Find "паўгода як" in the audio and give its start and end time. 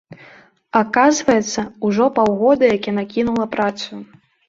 2.17-2.83